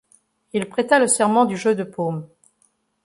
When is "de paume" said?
1.75-2.27